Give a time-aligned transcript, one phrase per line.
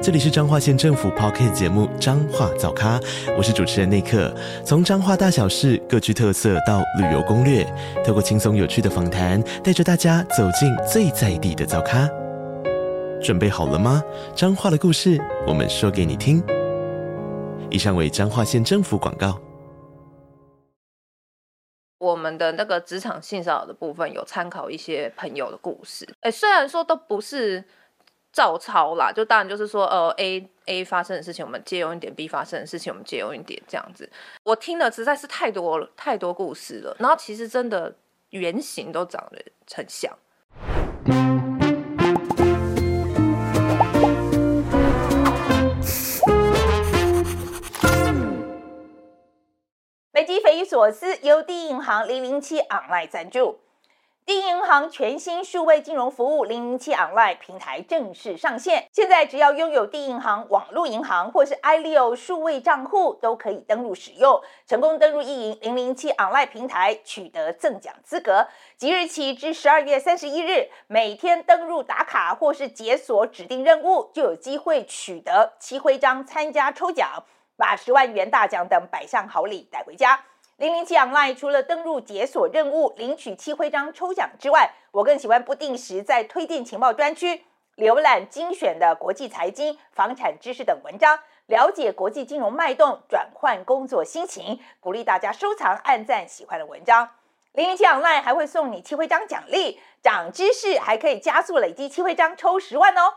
[0.00, 3.00] 这里是彰化县政府 Podcast 节目《彰化早咖》，
[3.36, 4.32] 我是主持人内克。
[4.64, 7.64] 从彰化大小事各具特色到旅游攻略，
[8.06, 12.08] 透过轻松有趣的访谈，带着大家走进最在地的早咖。
[13.20, 14.00] 准备好了吗？
[14.36, 16.40] 彰化的故事，我们说给你听。
[17.68, 19.36] 以上为彰化县政府广告。
[21.98, 26.08] 我们的那个职场性骚扰的部分，有参考一些朋友的故事。
[26.20, 27.64] 哎，虽然说都不是。
[28.32, 34.08] 照抄啦，就当然就是说，呃，A A 发生的事情，我们借用一点；B 发生的事情，我们借用一点，这样子。
[34.44, 36.94] 我听了实在是太多了，太多故事了。
[36.98, 37.96] 然后其实真的
[38.30, 39.42] 原型都长得
[39.74, 40.16] 很像。
[50.12, 53.60] 本集匪夷所思由第一银行零零七 online 赞助。
[54.28, 64.38] 第一银行全新数位金融服务零零七 Online 平台正式上线，现在只要拥有第银行网络银行或是 iLeo 数位账户，都可以登录使用。
[64.66, 68.46] 成功登录一银零零七 Online 平台，取得赠奖资格。
[68.76, 77.24] 即日起至十二月三十一日，每天登录打卡或是解锁指定任务，就有机会取得七徽章参加抽奖，
[77.56, 80.20] 把十万元大奖等百项好礼带回家。
[80.58, 87.44] 零零七 Online 除了登录解锁任务、领取七徽章抽奖之外，我更喜欢不定时在推荐情报专区
[87.76, 94.58] 浏览精选的国际财经、房产知识等文章，了解国际金融脉动，转换工作心情。
[94.80, 97.08] 鼓励大家收藏、按赞喜欢的文章。
[97.52, 103.14] 零零七 Online 还会送你七徽章奖励，涨知识还可以加速累积七徽章抽十万哦。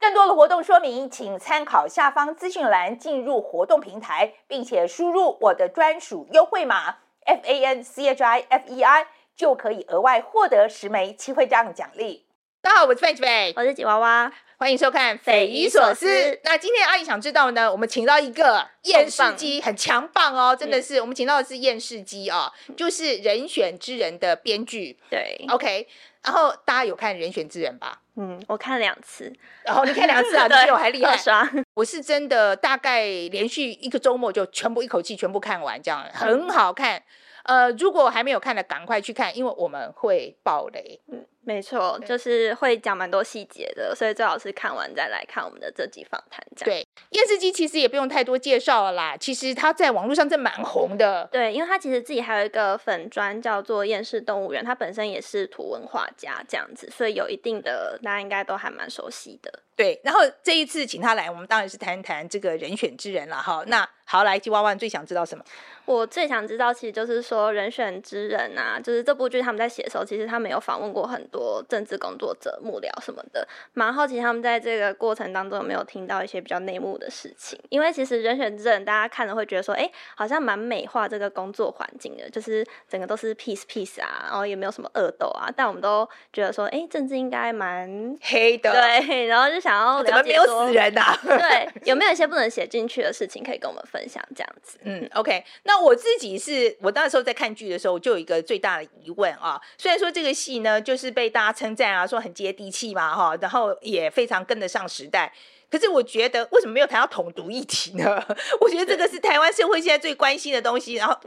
[0.00, 12.26] 更多的活动说明，请参考下方资讯栏进入活动平台，并且输入我的专属优惠码 F A N C H I F E I，就可以额外获得十枚七徽章奖励。
[12.60, 16.06] 大家好，我是费吉贝，我是吉娃娃，欢迎收看《匪夷所思》。
[16.42, 24.98] 那今天阿姨想知道呢，我们请到一个验视机，很强棒哦，真的是，嗯、我们请到的是验视机哦，就是《人选之人》的编剧。
[25.08, 25.86] 对，OK。
[26.24, 28.00] 然后大家有看《人选之人》吧？
[28.16, 29.32] 嗯，我看两次。
[29.62, 30.48] 然后你看两次啊？
[30.64, 31.16] 比我还厉害。
[31.16, 31.48] 刷。
[31.74, 37.02] 我是真的大概连续一个周末就全部一口气全部看完，这样很好看。
[37.44, 41.00] 呃，如果还没有看的，赶快去看，因为我们会爆雷。
[41.10, 41.24] 嗯。
[41.40, 46.44] 没错，就是会讲蛮多细节的，所以最好是看完再来看我们的这集访谈。
[46.54, 49.16] 这样对，验视机其实也不用太多介绍了啦。
[49.16, 51.28] 其实他在网络上真蛮红的。
[51.32, 59.60] 对，因为他其实自己还有一个粉专叫做厌世动物园，他本身也是图文画家这样子，所以有一定的大家应该都还蛮熟悉的。
[59.76, 63.62] 对，然后这一次请他来，我们当然是谈一谈这个人选之人了哈。
[63.68, 65.44] 那好，来吉娃娃，你最想知道什么？
[65.84, 77.58] 我最想知道，其实就是说人选之人啊，就是这部剧他们在写的时候，其实他们有访问过很多政治工作者、幕僚什么的，蛮好奇他们在这个过程当中有没有听到一些比较内幕的事情。
[77.70, 85.50] 因为其实人选之人，大家看了会觉得说，哎、欸，好像蛮美化这个工作环境的，就是整个都是 peace peace 啊，然后也没有什么恶斗啊。
[85.56, 87.88] 但我们都觉得说，哎、欸，政治应该蛮
[88.22, 89.26] 黑的，对。
[89.26, 91.18] 然后就想要 了解说，怎么没有死人啊？
[91.26, 94.22] 对，有没有一些不能写进去的事情可以跟我们分享？
[94.36, 95.78] 这样子，嗯，OK，那。
[95.78, 99.58] 我自己是我那时候在看剧的时候，我就有一个最大的疑问啊。
[99.78, 105.32] 虽然说这个戏呢，就是被大家称赞啊，说很接地气嘛，哈，然后也非常跟得上时代。
[105.70, 108.22] 可是我觉得，为什么没有谈到统独议题呢？
[108.60, 111.18] 我觉得这个是台湾社会现在最关心的东西，然后。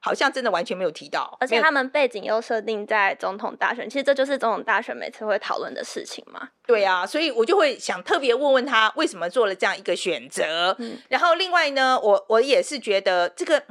[0.00, 6.48] 好像真的完全没有提到，而且他们背景又设定在总统大选，其实这就是总统大选每次会讨论的事情嘛。
[6.66, 10.74] 对啊，所以我就会想特别问问他为什么做了这样一个选择。
[10.78, 13.62] 嗯，然后另外呢，我我也是觉得这个。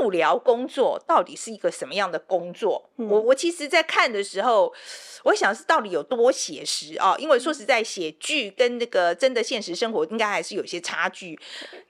[0.00, 2.90] 幕僚工作到底是一个什么样的工作？
[2.96, 4.72] 嗯、我我其实，在看的时候，
[5.22, 7.14] 我想是到底有多写实啊？
[7.18, 11.38] 因为说实在，写剧跟那个真的现实生活应该还是有些差距。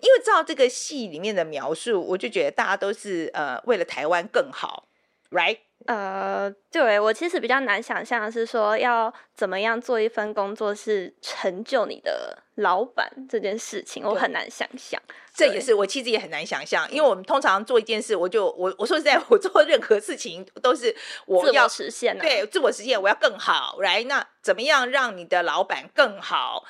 [0.00, 4.89] 因为照这个戏里面的描述，我就觉得大家都是呃为了台湾更好
[5.31, 5.59] ，right？
[5.87, 15.00] 呃，对，我其实比较难想象的是说要怎么样做一份工作是成就你的老板这件事情，我很难想象。
[15.35, 26.64] 这也是我其实也很难想象，因为我们通常做一件事，我就我我说实在，我 做任何事情都是我要我实现、啊，对，自我实现，我要更好，来，那怎么样让你的老板更好？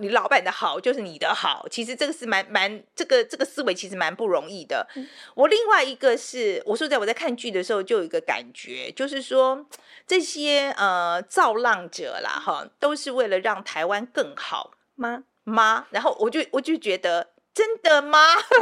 [0.00, 4.84] 你老板的好就是你的好，其实这个是蛮蛮这个这个思维其实蛮不容易的。
[4.96, 9.64] 嗯、我另外一个是，我说在我在看剧的时候就有一个感觉，就是说
[10.04, 15.24] 这些呃造浪者啦哈，都是为了让台湾更好吗？
[15.44, 15.86] 吗？
[15.90, 17.30] 然后我就我就觉得。
[17.52, 18.16] 真的吗？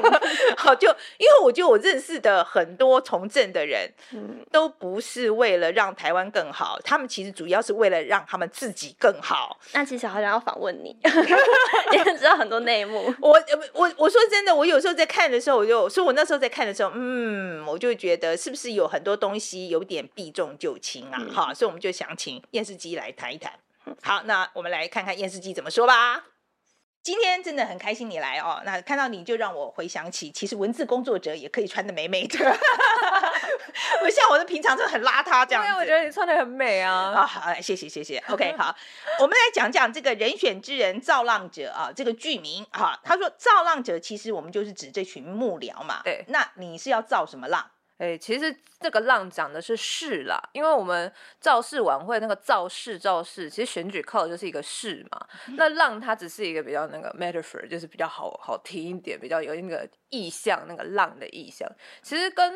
[0.56, 0.88] 好，就
[1.18, 9.60] 因为我觉得我认识的很多从政的人，嗯，都不是为了让台湾更好，他们其实主要是为了让他们自己更好。
[9.74, 10.96] 那其实好像要访问你，
[11.92, 13.14] 也知道很多内幕。
[13.20, 13.38] 我
[13.74, 21.20] 我我说真的，我有时候在看的时候，我就说我那时候在看的时候，嗯，我就觉得是不是有很多东西有点避重就轻啊？
[21.30, 23.52] 哈、嗯，所以我们就想请验视机来谈一谈。
[24.02, 26.24] 好，那我们来看看验视机怎么说吧。
[27.00, 32.36] 今天真的很开心你来哦，那看到你就让我回想起，其实文字工作者也可以穿的美美的，
[34.00, 35.68] 不像我的平常就很邋遢这样子。
[35.70, 37.12] 因为我觉得你穿的很美啊。
[37.14, 38.22] 啊，好，谢谢谢谢。
[38.28, 38.76] OK，好，
[39.20, 46.02] 我们来讲讲这个人选之人造浪者啊，这个剧名啊，他说造浪者其实我们就是指这群幕僚嘛。
[46.04, 47.70] 对，那你是要造什么浪？
[47.98, 55.26] 哎，其实这个浪讲的是势啦，因为我们造势晚会那个造势造势，其实选举靠的就是一个势嘛。
[55.58, 61.68] 那浪它只是一个比较那个 metaphor，就是比较好好听一点，比较有那个意象，那个浪的意象。
[62.00, 62.54] 其实跟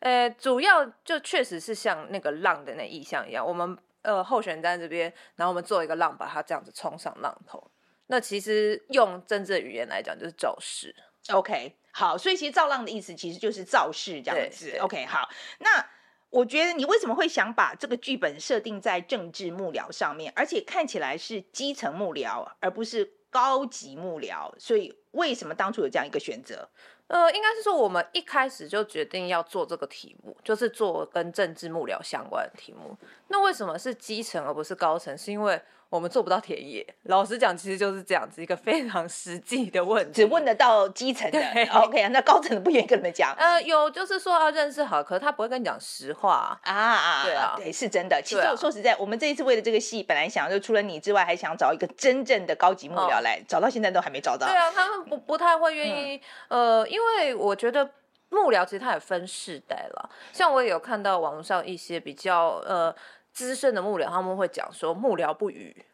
[0.00, 7.70] 呃主要就确实是像那个浪的那意象一样，我们呃候选人在这边，然后我们做一个浪，把它这样子冲上浪头。
[8.08, 10.94] 那其实用政治的语言来讲，就是造势。
[11.30, 11.76] OK。
[11.94, 14.78] 好，所以其实造浪的意思其实就是造势这样子。
[14.80, 15.28] OK，好，
[15.58, 15.86] 那
[16.30, 24.50] 我觉得你为什么会想把这个剧本设定在政治幕僚上面，而且看起来是基层幕僚，而不是高级幕僚？
[24.58, 26.66] 所以为什么当初有这样一个选择？
[27.08, 32.96] 呃，应该是说我们一开始就决定要做这个题目，就是做跟政治幕僚相关的题目。
[33.32, 35.16] 那为什么是基层而不是高层？
[35.16, 35.58] 是因为
[35.88, 41.38] 我们做不到田野，老实讲，其实就是这样子一个非常实际的问题，只问得到基层的。
[41.72, 43.34] OK，啊那高层的不愿意跟你们讲。
[43.38, 47.24] 呃，有就是说要认识好，可是他不会跟你讲实话啊啊。
[47.24, 48.20] 对啊，对，是真的。
[48.22, 54.46] 其实我说实在，我们这一次为了这个戏，本来想就除了你之外，还想找一个真正的高级幕僚来，找到现在都还没找到。
[54.46, 56.20] 对啊，他们不不太会愿意。
[56.48, 57.90] 呃，因为我觉得
[58.30, 62.94] 幕僚其实他也分世代了，像我也有看到网络上一些比较呃。
[63.32, 65.84] 资深的幕僚他们会讲说，幕僚不语，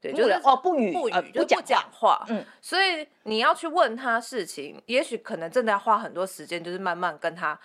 [0.00, 7.58] 对，就是哦不语不语，就不讲话，嗯，所以你要去问他事情，也许可能真的要花很多时间，就是慢慢跟他。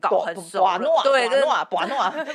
[0.00, 0.66] 搞很熟，
[1.04, 1.40] 对，对，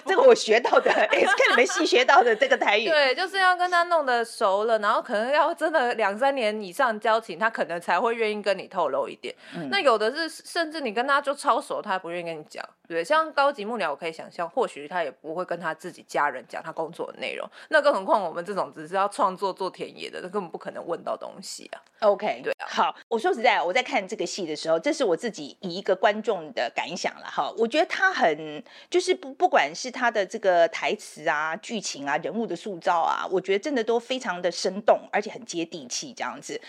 [0.05, 2.85] 这个我学到的，也是看你们戏学到的这个台语。
[2.87, 9.35] 对，就是要跟他弄得熟了，然后可能要真的两三年以上交情，他可能才会愿意跟你透露一点。
[9.53, 12.63] 嗯、那有的是，甚至你跟他就超熟，他也不愿意跟你讲。
[12.87, 17.45] 对，像高级幕僚，我可以想象，或许他也不会跟他自己家人讲他工作的内容。
[17.69, 21.81] 那更何况我们这种只是要创作做田野的，那根本不可能问到东西啊。
[21.99, 22.65] OK，对啊。
[22.67, 27.53] 好，我说实在，我在看这个戏的时候，这是我自己以一个观众的感想了哈。
[27.57, 36.59] 我觉得他很，就是不不管是他的这个台词啊、剧情啊、人物的塑造啊，我觉得真的都非常的生动，而且很接地气这样子。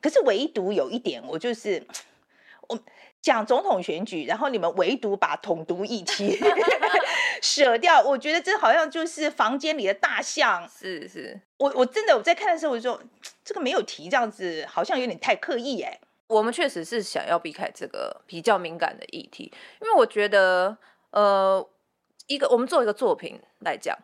[0.00, 1.80] 可是唯独有一点，我就是
[2.68, 2.78] 我
[3.20, 6.38] 讲总统选举，然后你们唯独把统独议 题
[7.42, 10.68] 舍掉，我觉得这好像就是房间里的大象。
[10.68, 13.02] 是是，我我真的我在看的时候，我就说
[13.44, 15.98] 这个没有提这样子，好像有点太刻意哎。
[16.28, 20.74] 我们确实是想要避开这个比较敏感的议题，因为我觉得，
[21.10, 21.68] 呃，
[22.26, 23.94] 一个我们做一个作品来讲，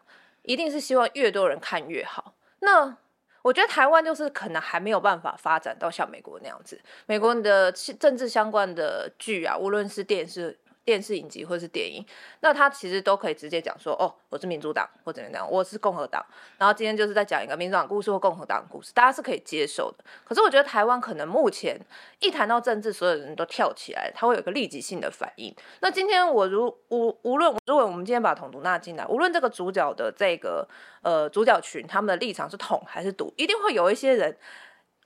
[0.42, 2.34] 一定是希望越多人看越好。
[2.60, 2.98] 那
[3.42, 10.58] 我觉得台湾就是可能还没有办法发展到像美国那样子，美国的政治相关的剧啊，无论是电视。
[10.88, 12.02] 电视影集或是电影，
[12.40, 16.24] 那他其实都可以直接讲说，哦，我是民主党或怎么样，我是共和党。
[16.56, 20.04] 然后今天就是在讲一个民主党故事或共和党故事，大家是可以接受的。
[20.24, 21.78] 可是我觉得台湾可能目前
[22.20, 25.54] 一谈到政治，所有人都跳起来，他会有一个立即性的反应。
[25.80, 30.66] 那今天我如无无论如果我们今天把统独纳进来，无论这个主角的这个
[31.02, 34.34] 呃主角群他们的立场是统还是独，一定会有一些人。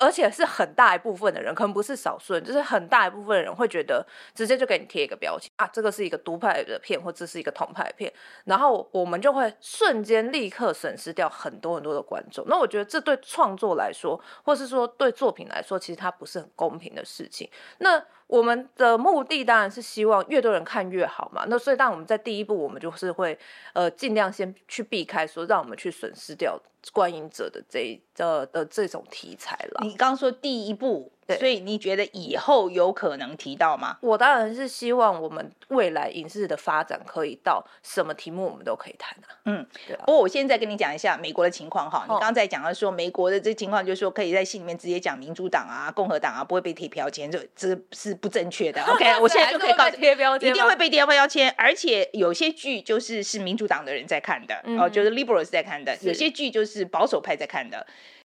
[0.03, 4.05] 而且是很大一部分的人，可能不是少数人，就是很大一部分的人会觉得，
[4.35, 8.13] 直接就给你贴一个标签啊，这个是一个独派的片，或这是一个统派片，
[8.47, 12.45] 然后我们就会瞬间立刻损失掉很多很多的观众。
[12.49, 17.49] 那我觉得这对创作来说，或是说对作品来说，其实它不是很公平的事情。
[17.79, 21.45] 那我们的目的当然是希望越多人看越好嘛。
[21.49, 23.39] 那所以，当我们在第一步，我们就是会
[23.73, 26.59] 呃尽量先去避开说，让我们去损失掉
[26.93, 29.81] 观影者的这的的这种题材了。
[29.85, 33.97] 你刚说第一部，所以你觉得以后有可能提到吗？
[34.01, 39.37] 我当然是希望我们未来影视的发展可以到什么题目我们都可以谈啊。
[39.45, 40.05] 嗯，对啊。
[40.07, 48.83] 不过我现在跟你讲一下美国的情况哈，哦、你刚才讲到说美国的这情况，就是说可以在信里面直接讲民主党啊、共和党啊，不会被贴标签，这这是不正确的。
[48.91, 57.87] OK，我现在就可以告诉你，贴标签，一定会被贴标签，而且有些剧就是是民主党的人在看的，嗯、哦，就是 liberals 在看的，有些剧就是保守派在看的，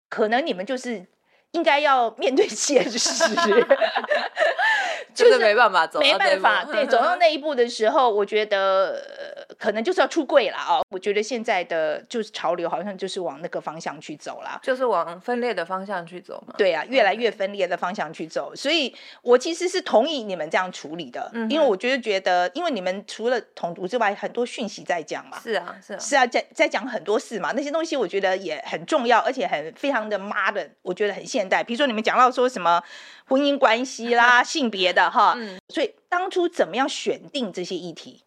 [0.09, 1.05] 可能你们就是。
[1.53, 2.97] 应该要面对现实，
[5.13, 10.81] 就是没办法走，没办法，对， 走到那一步的时候，我觉得可能就是要出柜了啊！
[10.89, 16.55] 我觉得现在的就是潮流，好像就是往那个方向去走了，就是往分裂的方向去走嘛。
[16.57, 31.63] 对啊，越来越分裂的方向去走，所以我其实是同意你们这样处理的，因为我觉得觉得，因为你们除了统独之外，很多讯息在讲嘛，是啊，是啊，是啊，在在讲很多事嘛，那些东西我觉得也很重要，而且很非常的 modern，我觉得很现代。
[31.63, 32.81] 比如说你们讲到说什么
[33.27, 38.23] 婚姻关系啦、性别的哈，嗯、所以当初怎么样选定这些议题？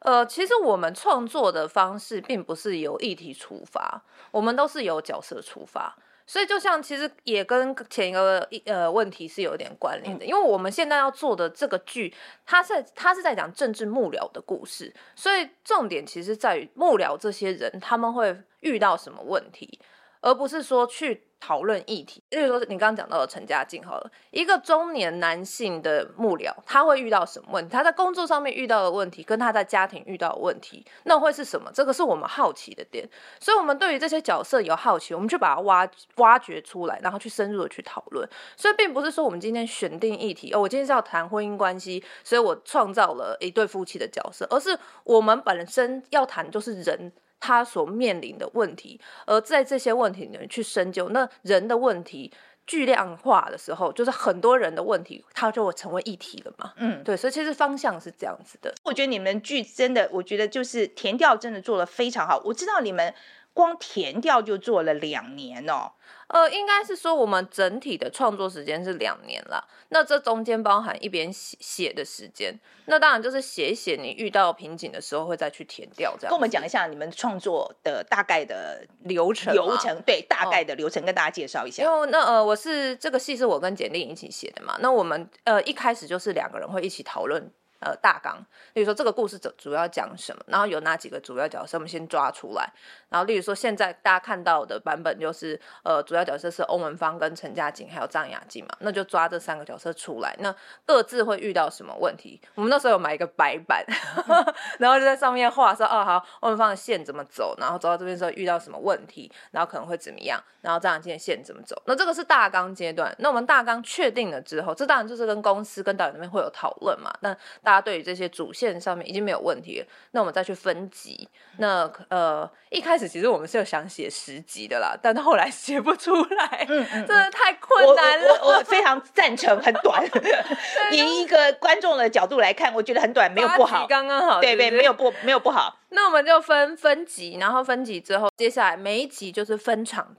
[0.00, 4.02] 呃，其实我们创作的方式并不是由议题出发，
[4.32, 12.12] 我们都是由角色出发，所以就像其实也跟前一个呃问题是有点关联的，嗯、因为我们现在要做的这个剧，
[12.44, 19.78] 它是它是在讲政治幕僚的故事，所以重点其实在于幕僚这些人他们会遇到什么问题，
[20.20, 21.28] 而不是说去。
[21.44, 27.72] 讨论议题，例如说你刚刚讲到的陈家竞好了，一个中年男性的幕僚，他会遇到什么问题？
[27.72, 31.68] 他在工作上面遇到的问题，跟他在家庭遇到的问题，那会是什么？
[31.74, 33.04] 这个是我们好奇的点，
[33.40, 38.28] 所以我们对于这些角色有好奇，我们就把它挖挖掘出来，然后去深入的去讨论。
[38.56, 47.10] 所以并不是说我们今天选定议题，哦，我今天是要谈婚姻关系，所以我创造了一对夫妻的角色，而是我们本身要谈就是人。
[47.44, 52.32] 他所面临的问题，而在这些问题里面去深究，那人的问题
[52.64, 56.72] 巨量化的时候，就是很多人的问题，它就会成为议题了嘛。
[56.76, 58.72] 嗯，对，所以其实方向是这样子的。
[58.84, 62.40] 我觉得你们剧真的，我觉得就是填调真的做得非常好。
[62.44, 63.12] 我知道你们
[63.52, 65.92] 光填掉就做了两年哦。
[66.28, 76.30] 呃，应该是说我们整体的创作时间是两年了，那这中间包含一边写写的时间，那当然就是写一写，你遇到瓶颈的时候会再去填掉这样。
[76.30, 81.82] 跟我们讲一下你们创作的大概的流程，流程对，大概的流程跟大家介绍一下。
[81.82, 87.52] 因为那呃，我是这个戏是我跟简莉颖一起写的嘛，那我们呃一开始就是两个人会一起讨论。
[87.82, 88.38] 呃，大纲，
[88.74, 92.72] 例如说这个故事主主要讲什么，然后有哪几个主要角色，我们先抓出来。
[93.08, 100.54] 然后，例如说现在大家看到的版本就是，呃，主要角色是欧文芳跟陈家竞还有张雅静嘛，那就抓这三个角色出来，那
[100.86, 102.40] 各自会遇到什么问题？
[102.54, 103.84] 我们那时候有买一个白板，
[104.78, 111.80] 然后就在上面画说，哦，好，欧文芳的线怎么走，然后走到这边时候遇到什么问题，然后可能会怎么样，然后张雅静的线怎么走？
[111.86, 113.14] 那这个是大纲阶段。
[113.18, 117.12] 那我们大纲确定了之后，这当然就是跟公司跟导演那边会有讨论嘛。
[117.20, 121.26] 那大大家对于这些主线上面已经没有问题了，那我们再去分集。
[121.56, 128.40] 那呃，一开始其实我们是有想写十集的啦，但后来 写不出来，嗯嗯、 真的太困难了。
[128.42, 130.04] 我，非常赞成很短，
[130.92, 135.78] 以一个观众的角度来看，我觉得很短，没有不好，刚刚好，对对，没有不没有不好。
[135.88, 140.14] 那我们就分分集，然后分集之后，接下来每一集就是分场，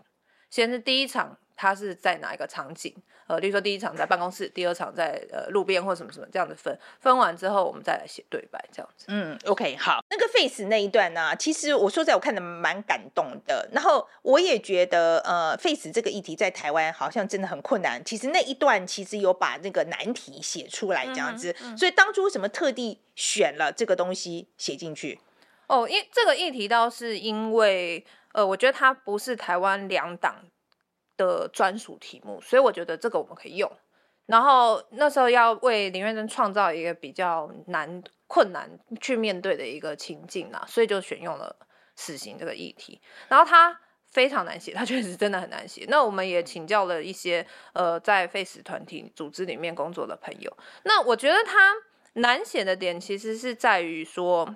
[0.50, 2.96] 先是第一场，它是在哪一个场景？
[3.34, 9.06] 呃，例如说第一场在办公室，第二场在呃路边或什么什么这样子分，分完之后我们再来写对白这样子。
[9.08, 18.04] 嗯，OK，好，那个 Face 那一段呢、啊，其实我说在我看的蛮感动的，然后我也觉得呃 Face 这个议题在台湾好像真的很困难。
[18.06, 25.20] 其实那一段其实有把那个难题写出来这样子，嗯嗯、所以当初为什么特地选了这个东西写进去？
[25.68, 30.36] 哦，因这个议题倒是因为呃，我觉得它不是台湾两党。
[31.18, 33.72] 的专属题目，所以我觉得这个我们可以用。
[34.26, 38.70] 然后那时候要为林月珍创造一个比较难、困难
[39.02, 41.56] 去面对的一个情境啦，所以就选用了
[41.96, 43.02] 死刑这个议题。
[43.28, 43.80] 然后它
[44.10, 45.86] 非常难写，它确实真的很难写。
[45.90, 50.58] 那我们也请教了一些呃在 Face 团体组织里面工作的朋友。
[50.84, 51.74] 那我觉得它
[52.14, 54.56] 难写的点其实是在于说。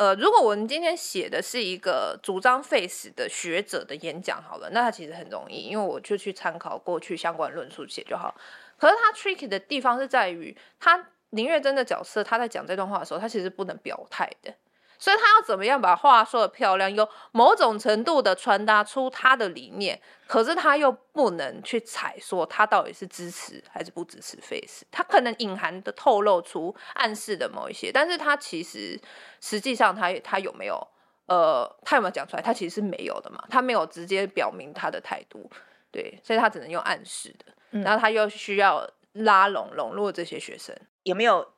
[0.00, 8.34] 呃，如果我们今天写的是一个主张 face 的学者的演讲好了，那他其实很容易，因为我就去参考过去相关论述写就好。
[8.78, 14.54] 可是他 tricky 的地方是在于，他林月珍的角色他在讲这段话的时候，他其实不能表态的。
[15.00, 29.00] 所以他要怎么样把话说的漂亮，有某种程度的传达出他的理念，可是他又不能去踩说他到底是支持还是不支持 Face，他可能隐含的透露出暗示的某一些，但是他其实
[29.40, 30.86] 实际上他他有没有
[31.26, 32.42] 呃他有没有讲出来？
[32.42, 35.50] 他其实是没有的嘛，他没有直接表明他的态度，
[35.90, 37.46] 对，所以他只能用暗示的。
[37.70, 41.50] 嗯、然后他又需要拉拢笼络这些学生，有没有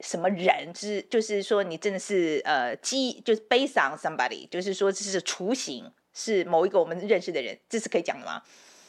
[0.00, 8.42] 什么人是就是说你真的是呃基就是 based on somebody，就是说这是雏形是某一个我们认识的人，这是可以讲的吗？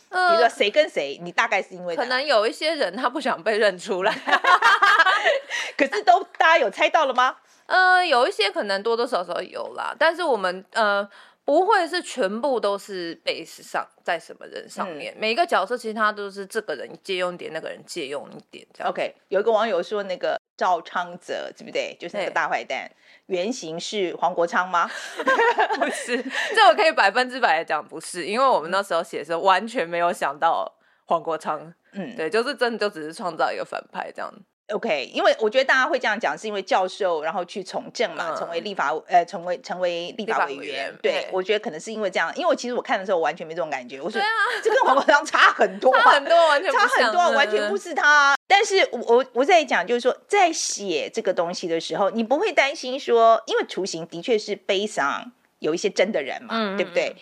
[0.10, 4.14] 呃、比如说谁跟谁，你大概是因为可能有一些人他不想被认出来，
[5.78, 7.36] 可是都大家有猜到了吗？
[7.66, 11.06] 呃，有一些可能多多少少有啦，但是我们呃
[11.48, 18.90] 不会是全部都是 base 上在什么人上面，嗯、每一个角色其实他都是这个人借用一点，那个人借用一点这样。
[18.92, 21.96] OK，有一个网友说那个赵昌泽对不对？
[21.98, 22.92] 就是那个大坏蛋，
[23.28, 24.92] 原型是黄国昌吗？
[25.80, 26.22] 不是，
[26.54, 30.70] 这我可以百分之百的讲不是，因为我们那时候写的时候完全没有想到
[31.06, 31.74] 黄国昌。
[31.94, 34.30] 嗯，对，就是真的就只是创造一个反派这样。
[34.74, 40.60] OK，因为我觉得大家会这样讲，是因为教授然后去从政嘛，嗯、成为立法呃，成为成为立法委员。
[40.60, 44.02] 委员对，对我觉得可能是因为这样，因为其实我看的时候我完全没这种感觉。
[44.02, 44.28] 我说，对啊，
[44.62, 48.36] 这跟黄国昌差很多， 差很多，完全不差很多，完全不是他。
[48.46, 57.16] 但是我我我在讲，就是说在写这个东西的时候，你不会担心说，因为雏形的确是悲伤，有一些真的人嘛，嗯、对不对？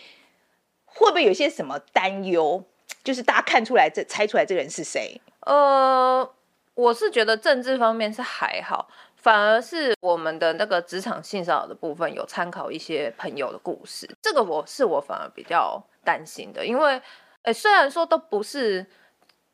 [0.85, 2.63] 会不会有些什么担忧？
[3.03, 5.21] 就是大家看出来这猜出来这个人是谁？
[5.41, 6.27] 呃。
[6.75, 17.01] 我是觉得政治方面是还好，反而是我们的那个职场性骚扰的部分有参考一些朋友的故事，这个我是我反而比较担心的，因为，
[17.43, 18.85] 诶，虽然说都不是。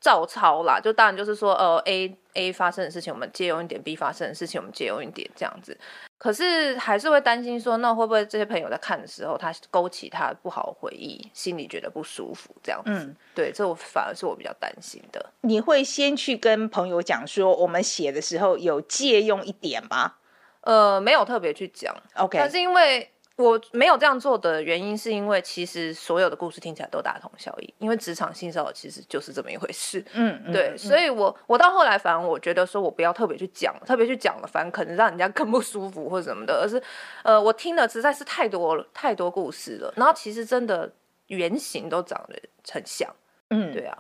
[0.02, 5.78] 照抄啦，就当然就是说，呃，A A 发生的事情，我们借用一点；B 发生的事情，我们借用一点，这样子。
[6.18, 12.92] 可是还是会担心说，那会不会这些朋友在看的时候，他勾起他不好的回忆，心里觉得不舒服，这样子。
[12.92, 15.24] 嗯，对，这我反而是我比较担心的。
[15.42, 20.14] 你会先去跟朋友讲说，我们写的时候有借用一点吗？
[20.62, 21.96] 呃，没有特别去讲。
[22.16, 23.12] OK，但是因为。
[23.38, 30.04] 我没有这样做的原因，是因为其实所有的故事听起来都大同小异，因为职场性骚扰其实就是这么一回事。
[30.14, 36.82] 嗯，对，嗯、所以我我到后来，反而我觉得说我不要特别去讲，特别去讲了，反而可能让人家更不舒服或者什么的，而是
[37.24, 40.92] 呃，我听的实在是太多了，太多故事了，然后其实真的
[41.28, 42.40] 原型都长得
[42.72, 43.10] 很像。
[43.50, 43.98] 嗯，对啊，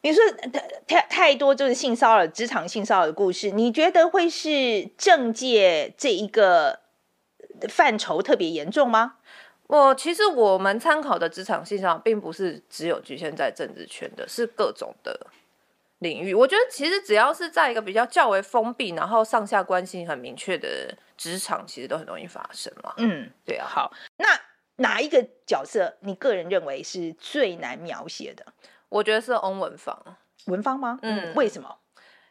[0.00, 0.22] 你说
[0.86, 6.85] 太太多就是性骚扰、职场性骚扰的故事，你觉得会是政界这一个？
[7.68, 9.16] 范畴特别严重吗？
[9.68, 15.26] 我其实我们参考的职场性上，并不是只有局限在政治圈的，是各种的
[15.98, 16.32] 领域。
[16.32, 22.94] 我觉得其实只要是在一个比较较为封闭，然后上下关系很明确的职场，其实都很容易发生嘛。
[22.98, 23.66] 嗯，对啊。
[23.66, 24.26] 好，那
[24.76, 28.46] 哪一个角色你个人认为是最难描写的？
[28.88, 30.00] 我觉得是翁文芳。
[30.46, 30.98] 文芳吗？
[31.02, 31.78] 嗯，为什么？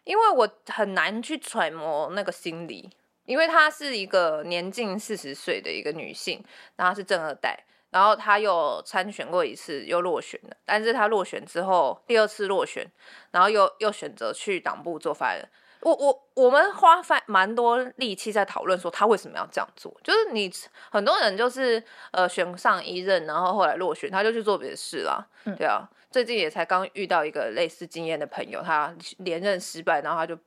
[0.05, 2.89] 因为我很难去揣摩那个心理。
[3.25, 6.43] 因为她是一个年近四十岁的一个女性，
[6.75, 10.55] 然后是正二代，然后她又参选过一次，又落选了。
[10.65, 12.85] 但是她落选之后，第二次落选，
[13.31, 15.49] 然后又又选择去党部做发言人。
[15.81, 19.95] 我我我们花费蛮多力气在讨论说她为什么要这样做。
[20.03, 20.51] 就是你
[20.89, 25.27] 很多人就是呃选上一任，然后后来落选，他就去做别的事了。
[25.45, 25.87] 嗯，对啊。
[26.15, 30.39] 最近也才刚遇到一个类似经验的朋友，他连任失败，然后他就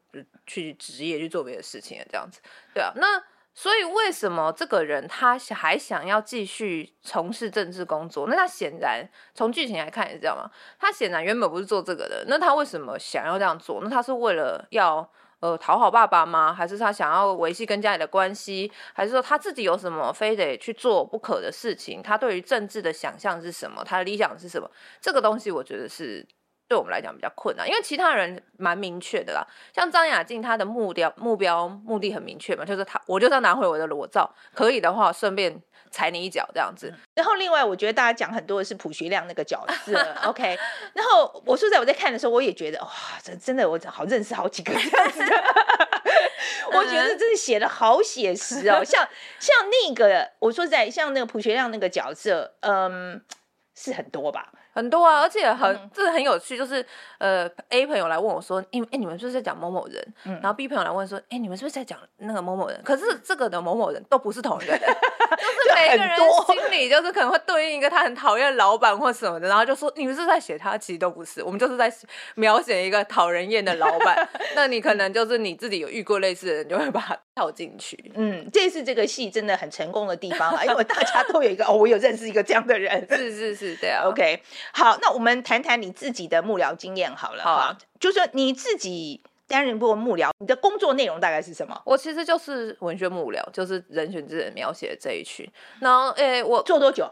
[0.46, 2.40] 去职业去做别的事情了，这样子，
[2.72, 2.90] 对啊。
[2.96, 8.26] 那所以为什么这个人他还想要继续从事政治工作？
[8.28, 10.50] 那他显然从剧情来看你知道吗。
[10.78, 13.81] 他显然原本不是做这个的，那他为什么想要这样做？
[13.83, 15.07] 那他是为了要。
[15.40, 16.53] 呃，讨好爸爸吗？
[16.53, 18.70] 还是他想要维系跟家里的关系？
[18.92, 22.03] 还是说他自己有什么非得去做不可的事情？
[22.03, 23.85] 他对于政治的想象是什么？
[23.85, 24.68] 他的理想是什么？
[25.01, 26.27] 这个东西我觉得是
[26.66, 29.46] 对我们来讲比较困难，因为其他人蛮明确的啦。
[29.72, 35.62] 像张雅静，她的目标、目标、目的很明确嘛，就是他，我就是要拿回我的裸照，可以的话顺便。
[35.90, 40.59] 踩你一脚这样子，然后另外我觉得大家讲很多的是朴学亮那个角色， OK。
[40.94, 42.90] 然后我说在我在看的时候，我也觉得哇，
[43.22, 45.37] 这真的我好认识好几个这样子的，
[46.72, 53.20] 我觉得真的写的好写实哦，像像那个我说在像那个朴学亮那个角色，嗯，
[53.74, 54.53] 是很多吧。
[54.78, 56.86] 很多啊，而且很，嗯、这很有趣，就是
[57.18, 60.14] 呃，A 朋友来问我说，因为哎，你们是不是在讲某某人？
[60.24, 62.80] 嗯、然后 B 朋友来问说，哎，你们是不是在讲那个某某人？
[62.84, 71.92] 可是这个的某某人都不是同一个人， 就是每个人心里就是可能会对应一个他很讨厌的老板或什么的，然后就说你们是在写他，其实都不是，我们就是在
[72.36, 74.28] 描写一个讨人厌的老板。
[74.54, 77.96] 那你可能就是你自己有遇过类似的人，就会把它跳进去。
[78.16, 84.42] 嗯，这是这个戏真的很成功的地方啊， 因为大家都有一个哦，我有认识一个这样的人，是是是，对啊，OK。
[84.72, 87.44] 好，那我们谈谈你自己的幕僚经验好了。
[87.44, 91.81] 好啊，就是说你自己担任过幕僚，你的工作内容大概是什么？
[91.87, 95.48] 我其实就是文学幕僚，就是人选之人描写的这一群。
[95.79, 97.09] 然后，诶，我做多久？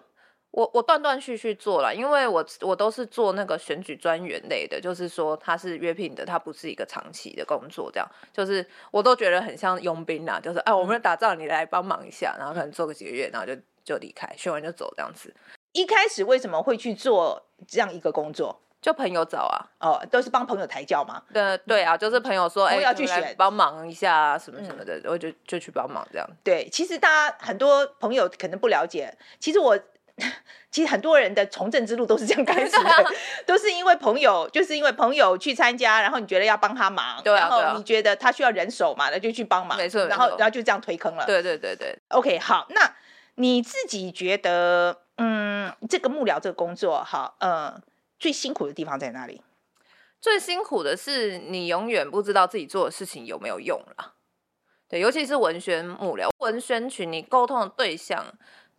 [0.57, 15.31] 我我断断续续做了，因为我我都是做那个选举专员类的，就是说他是约聘的，他不是一个长期的工作，这样就是我都觉得很像佣兵啊，就是哎，我们要打仗，你来帮忙一下，然后可能做个几个月，然后就就离开，选完就走这样子。
[15.73, 18.59] 一开始为什么会去做这样一个工作？
[18.81, 21.23] 就朋友找啊，哦，都是帮朋友抬轿嘛。
[21.35, 26.27] 对对啊，就是朋友说，哎，要去选，帮忙一下啊什么什么的，我就就去帮忙这样。
[26.43, 29.79] 对，其实大家很多朋友可能不了解，其实我。
[30.71, 32.91] 其实很多人的从政之路都是这样开始的，
[33.47, 41.25] 都是因为朋友，就是因为朋友去参加，然后你觉得要帮他忙，对啊，然后你觉得他需要人手嘛，那就去帮忙，没错，然后然后就这样推坑了。
[41.25, 42.95] 对对对对，OK，好，那
[43.37, 47.81] 你自己觉得，嗯，这个幕僚这个工作，好，呃，
[48.19, 49.43] 最辛苦的地方在哪里？
[50.21, 54.15] 最辛苦的是你永远不知道自己做的事情有没有用了。
[54.89, 58.25] 对，尤其是文宣幕僚，文宣群你沟通的对象。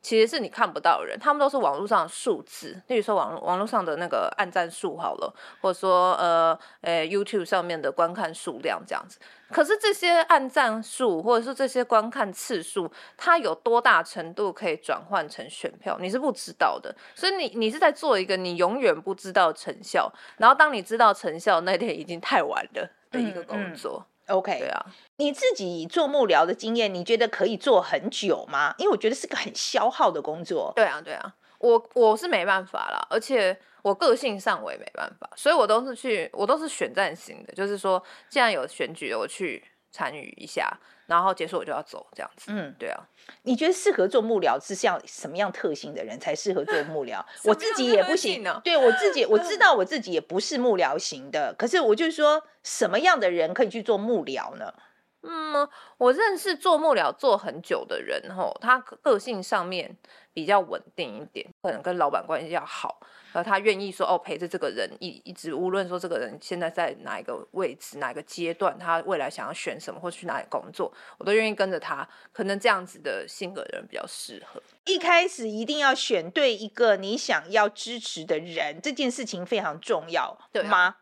[0.01, 9.19] 其实是你看不到的人，他们都是网络上的数字，例如说网络网络上的那个按赞数好了，或者说呃呃 YouTube 上面的观看数量这样子。
[9.49, 16.95] 可是这些按赞数或者是这些观看次数，它有多大程度可以转换成选票，你是不知道的。
[17.15, 24.05] 所以你你是在做一个你永远不知道成效，然后当你知道成效那天已经太晚了的一个工作。
[24.05, 24.85] 嗯嗯 OK，对啊，
[25.17, 28.75] 你自己做幕僚的经验，你觉得可以做很久吗？
[28.77, 30.71] 因为我觉得是个很消耗的工作。
[30.75, 40.77] 对啊，对啊，我我是没办法啦，而且我个性上我也没办法，所以我都是去，我都是选战型的，就是说，既然有选举，我去参与一下。
[41.07, 42.51] 然后结束我就要走，这样子。
[42.53, 42.99] 嗯，对啊。
[43.43, 47.21] 你觉得适合做幕僚是像什么样特性的人才适合做幕僚？
[47.43, 48.43] 我自己也不行。
[48.63, 54.73] 对，我自己 我知道我自己也不是幕僚型的，可是我就是说，什么样的人可以去做幕僚呢？
[55.23, 59.97] 嗯，我认识做幕僚做很久的人，吼，他个性上面
[60.33, 62.99] 比较稳定一点，可能跟老板关系要好。
[63.33, 72.07] 然后他愿意说哦，陪着这个人一一直，无论说这个人现在在哪一个位置、哪一个阶段，他未来想要选什么或去哪里工作，我都愿意跟着他。
[72.31, 74.61] 可能这样子的性格的人比较适合。
[74.85, 80.95] 一开始一定要选对一个你想要支持的人，这件事情非常重要，对吗？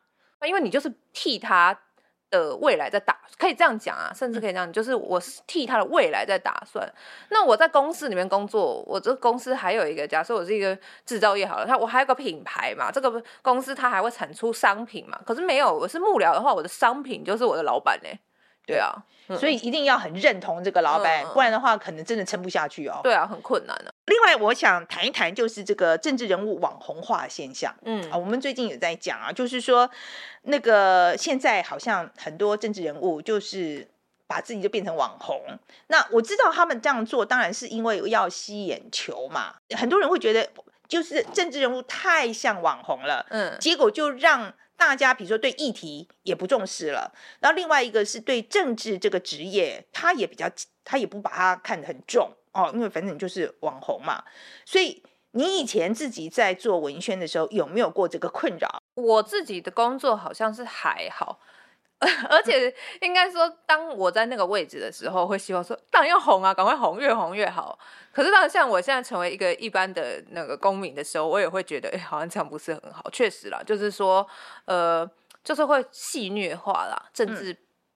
[0.45, 1.81] 因为你就是替他。
[2.29, 6.87] 的未来在打，可以这样讲啊，甚至可以这样，就是我是替他的未来在打算。
[7.29, 15.19] 那我在公司里面工作，我这公司还有一个，假设我是一个制造业好了，他我还有个品牌嘛，这个公司它还会产出商品嘛。
[15.25, 18.09] 可是没有，我是幕僚的话，我的商品就是我的老板呢。
[18.67, 18.95] 对啊，
[19.37, 22.99] 所以一定要很认同这个老板，嗯、不然的话可能真的撑不下去哦。
[23.03, 23.93] 对啊，很困难的、啊。
[24.05, 27.75] 另外，我想谈一谈就是这个政治人物网红化现象。
[27.83, 29.89] 嗯啊，我们最近也在讲啊，就是说
[30.43, 33.87] 那个现在好像很多政治人物就是
[34.27, 35.41] 把自己就变成网红。
[35.87, 39.55] 那我知道他们这样做，当然是因为要吸眼球嘛。
[39.75, 40.49] 很多人会觉得，
[40.87, 44.53] 就是政治人物太像网红了，嗯，结果就让。
[44.77, 50.51] 大家比如说对议题也不重视了，然后另外一个是对政治这个职业，他也比较
[50.83, 54.23] 他也不把它看得很重哦，因为反正你就是网红嘛。
[54.65, 58.81] 所以你以前自己在做文宣的时候有没有过这个困扰？
[58.95, 61.39] 我自己的工作好像是还好。
[62.29, 67.79] 而且应该说，当我在那个位置的时候，会希望说，当然要红啊，赶快红，越红越好。
[68.11, 73.09] 可是，当然像我现在成为一个一般的那个公民的时候，我也会觉得，哎，好像这样不是很好。
[73.11, 74.27] 确实啦，就是说，
[74.65, 75.09] 呃，
[75.41, 77.55] 就是会戏虐化啦，政治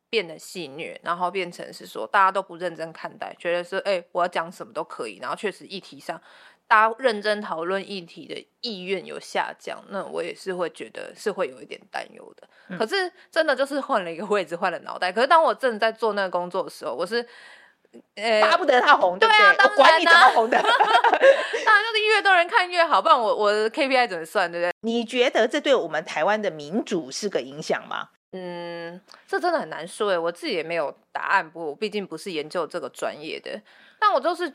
[0.09, 5.19] 变得戏虐，然后变成是说，大家都不认真看待，觉得说，哎，我要讲什么都可以。
[5.21, 6.21] 然后确实议题上。
[6.69, 12.47] 大家认真讨论议题的意愿有下降，那我也是会觉得是会有一点担忧的。
[12.67, 15.11] 嗯、可是真的就是换了一个位置，换了脑袋。
[15.11, 17.27] 可是当我正在做那个工作的时候，我是
[18.13, 19.43] 呃巴不得他红，对不对？
[19.43, 24.71] 啊、我管你怎么红的， 当然就是越多人看越好，不然我我的 KPI 怎么算，对不对？
[24.81, 28.09] 你觉得这对我们台湾的民主是个影响吗？
[28.31, 33.61] 嗯，这真的很难说诶，我自己也没有答案，不，毕竟不是研究这个专业的，
[33.99, 34.51] 但我就是。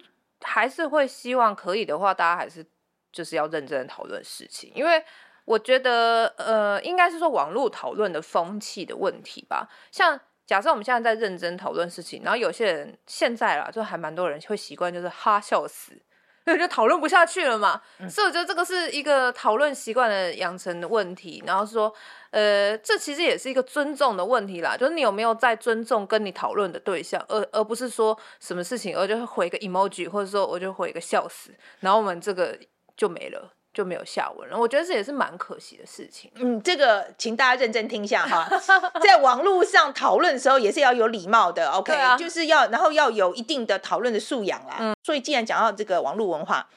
[0.46, 2.62] 还是会希望可以的话，大家还是
[3.10, 5.02] 就是要认真讨论事情，因为
[5.46, 9.66] 我觉得，呃，应该是说网络讨论的风气的问题吧。
[9.90, 15.98] 像假设我们现在在认真讨论事情，然后有些人现在啦，就还蛮多人会习惯就是哈笑死。
[16.44, 21.42] 对，就讨论不下去了嘛，嗯、所以我觉得这个是一个讨论习惯的养成的问题。
[21.46, 21.92] 然后说，
[22.30, 32.58] 呃，这其实也是一个尊重的问题啦，就是你有没有在尊重跟你讨论的对象，而而不是说什么事情，我就会回一个 emoji，或者说我就回一个笑死，然后我们这个
[32.96, 33.50] 就没了。
[33.74, 36.30] 就没有下文了，我觉得这也是蛮可惜的事情。
[36.36, 38.48] 嗯，这个请大家认真听一下哈，
[39.02, 44.76] 在网络上讨论的时候也是要有礼貌的，OK，啊，就是要然后要有一定的讨论的素养啦。
[44.78, 46.68] 嗯，所以既然讲到这个网络文化，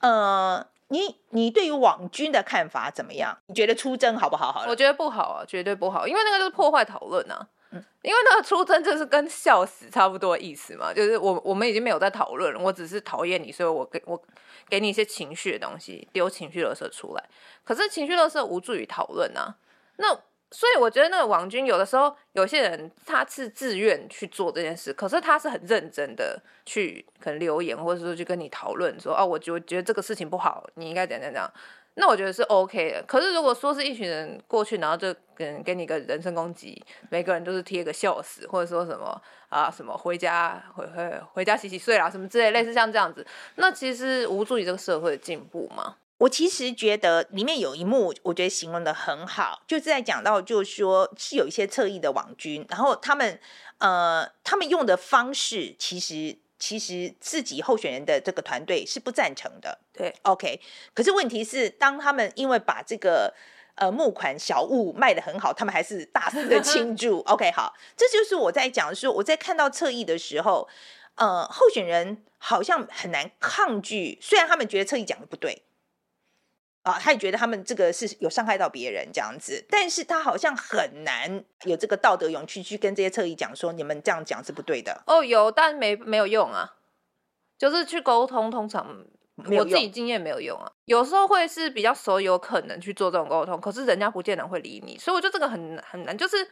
[0.00, 3.36] 呃，你你对于网军的看法怎么样？
[3.46, 4.50] 你觉得出征好不好？
[4.50, 7.46] 好了，我觉得不好啊，绝对不好，因为那个就是破坏讨论啊。
[7.70, 14.20] 因为那个出征就是跟笑死差不多意思嘛，就是我我们已经没有在讨论了，我只是讨厌你，所以我给我
[14.68, 17.24] 给你一些情绪的东西，丢情绪垃圾出来。
[17.64, 19.56] 可是情绪垃圾无助于讨论啊。
[19.96, 20.14] 那
[20.50, 31.52] 所以我觉得那个王军有的时候有些人他是自愿去做这件事，可是他是很认真的去可能留言或者说去跟你讨论说，哦，我觉觉得这个事情不好，你应该怎样怎样。
[32.00, 36.80] 那我觉得是 OK 的，可是如果说是一群人过去，然后就给给你个人身攻击，
[37.10, 45.96] 每个人都是贴个笑死，或者说什么啊什么回家回回回家洗洗睡啦什么之类，类似像这样子，那其实无助于这个社会的进步嘛。
[46.18, 53.40] 我其实觉得里面有一幕，我觉得形容得很好，就是在讲到就是说是有一些侧翼的网军，然后他们
[53.78, 56.38] 呃他们用的方式其实。
[56.58, 60.60] 其实自己候选人的这个团队是不赞成的，对，OK。
[60.92, 63.32] 可是问题是，当他们因为把这个
[63.76, 67.50] 呃募款小物卖的很好，他们还是大肆的 庆祝，OK。
[67.52, 70.68] 好，这就是我在讲的时候，我在看到侧翼的时候，
[71.14, 75.62] 呃，候选人好像很难抗拒，虽然他们觉得侧翼讲的不对。
[76.82, 85.02] 啊，他也觉得他们这个是有伤害到别人这样子，但是他好像很难有这个道德勇气去跟这些侧翼讲说，你们这样讲是不对的。
[85.06, 86.76] 哦，有，但没没有用啊，
[87.58, 89.04] 就是去沟通，通常
[89.50, 90.72] 我自己经验没有用啊。
[90.86, 96.48] 有时候会是比较熟，有可能去做这种沟通，可是人家不见得会理你，所以我觉得这个很很难，就是。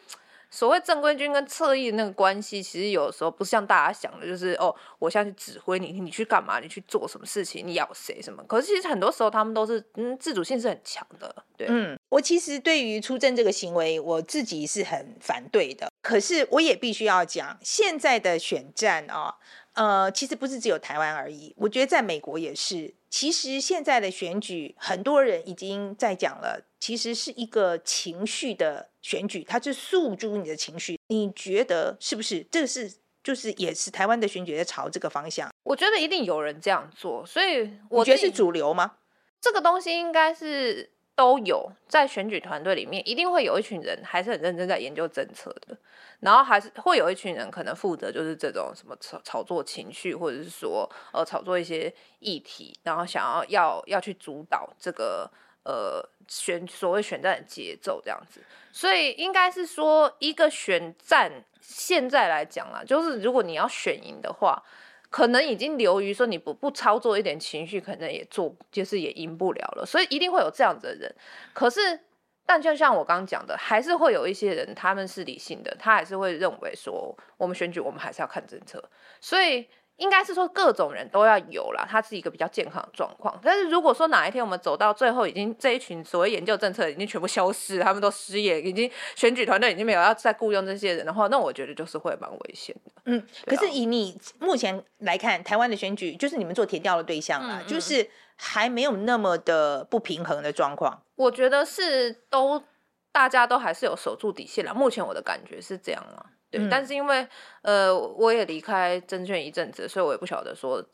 [0.50, 6.60] 所谓正规军跟侧翼的那个关系，其实有时候不像大家想的，就是哦，我现在去指挥你，你去干嘛？
[6.60, 7.66] 你去做什么事情？
[7.66, 8.42] 你要谁什么？
[8.44, 11.44] 可是其实很多时候他们都是，嗯，自主性是很强的。
[11.56, 15.90] 对，嗯，我其实对于出征这个行为，我自己是很反对的。
[16.00, 19.34] 可是我也必须要讲，现在的选战啊、
[19.74, 22.94] 呃，其实不是只有台湾而已，我觉得在美国也是。
[23.08, 30.98] 其实现在的选举，很多人已经在讲了，其实是一个情绪的选举，它是诉诸你的情绪。
[31.06, 32.44] 你觉得是不是？
[32.50, 32.92] 这个是
[33.22, 35.48] 就是也是台湾的选举在朝这个方向。
[35.62, 38.96] 我觉得一定有人这样做，所以我觉得是主流吗？
[39.40, 40.90] 这个东西应该是。
[41.16, 45.74] 都有在选举团队里面，一定会有一群人还是很认真在研究政策的，
[46.20, 55.26] 然后还是会有一群人可能负责就是这种什么炒炒作情绪，或者是说呃炒作一些议题，然后想要要要去主导这个
[55.66, 58.40] 呃选所谓选战的节奏这样子，
[58.72, 64.62] 所以应该是说一个选战现在来讲啊，就是如果你要选赢的话。
[65.08, 71.14] 可能已经流于说你不不操作一点情绪，可能也做就是也赢不了了，所以一定会有这样子的人。
[71.54, 72.00] 可是，
[72.44, 78.82] 但就像我刚刚讲的，还是会有一些人，他们是理性的，他还是会认为说，我们选举我们还是要看政策，
[79.20, 79.66] 所以。
[79.96, 83.38] 应该是说各种人都要有啦，它是一个比较健康的状况。
[83.42, 92.92] 但是如果说哪一天我们走到最后，已经这一群所谓研究政策已经全部消失，他们都失业，已经选举团队已经没有要再雇佣这些人的话，那我觉得就是会蛮危险的。
[93.06, 101.02] 嗯，可是以你目前来看，台湾的选举就是你们做填调的对象啊，嗯嗯，就是还没有那么的不平衡的状况。
[101.14, 102.62] 我觉得是都
[103.10, 104.74] 大家都还是有守住底线了。
[104.74, 106.35] 目前我的感觉是这样啊。
[106.50, 107.26] 对，嗯、但是因为
[107.62, 110.84] 呃，我也离开证券一阵子，所以我也不晓得说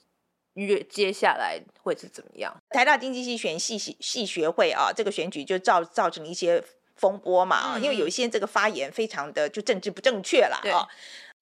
[0.55, 2.55] 越接下来会是怎么样。
[2.71, 6.63] 台大经济系选系系系学会啊，这个选举就造造成一些
[6.97, 10.89] 风波嘛啊，嗯、因为有一些这个发言非常的就政治不正确了啊。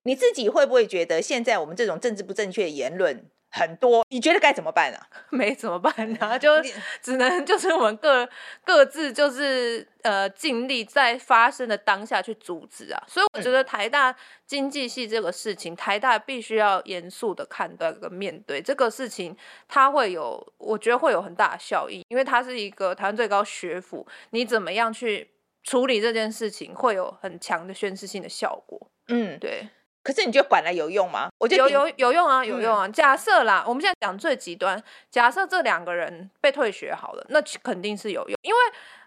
[0.04, 3.30] 你自己会不会觉得现在我们这种政治不正确的言论？
[3.50, 5.06] 很多，你觉得该怎么办呢、啊？
[5.30, 6.50] 没怎么办呢、啊，就
[7.02, 8.28] 只能就是我们各
[8.64, 13.02] 各自就是呃尽力在发生的当下去阻止啊。
[13.08, 14.14] 所以我觉得台大
[14.46, 19.36] 经济系这个事情，台大必须要严肃的看待跟面对这个事情，
[19.66, 25.28] 它会有我觉得会有很大的效应，因为它是一个台湾最高学府，你怎么样去
[25.64, 28.90] 处理这件事情，会有很强的宣示性的效果。
[29.08, 29.68] 嗯，对。
[30.02, 31.28] 可是你觉得管了有用吗？
[31.36, 32.86] 我觉得有有有用啊，有用啊。
[32.86, 38.58] 嗯、假设啦，我们现在讲最极端，假设这两个人被退学好了，那肯定是有用，因为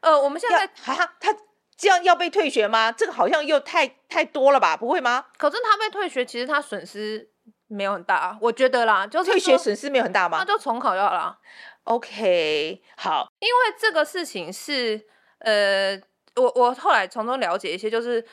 [0.01, 1.35] 呃，我们现在啊，他
[1.75, 2.91] 这样要被退学吗？
[2.91, 4.77] 这个好像又太太多了吧？
[4.77, 5.25] 不会吗？
[5.37, 7.27] 可是他被退学，其实他损失
[7.67, 10.37] 没有很大啊，我觉得啦，就是退学损失没有很大吗？
[10.37, 11.39] 那就重考就好了。
[11.85, 15.07] OK，好，因为这个事情是
[15.39, 15.99] 呃，
[16.35, 18.23] 我我后来从中了解一些，就是。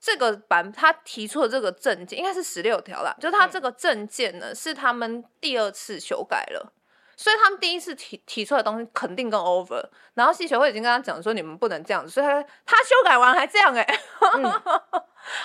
[0.00, 6.72] 这个版他提出的这个证件应该是十六条啦，就是他这个证件呢、嗯、是他们第二次修改了，
[7.16, 9.84] 所以他们第一次提提出来的东西肯定更 over，
[10.14, 14.00] 然后系学会已经跟他讲说，你们不能这样子，所以他他修改完还这样哎、欸，
[14.36, 14.44] 嗯、